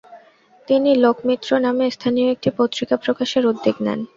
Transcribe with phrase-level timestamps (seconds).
[0.67, 3.99] তিনি "লোকমিত্র" নামে স্থানীয় একটি পত্রিকা প্রকাশের উদ্যোগ নেন।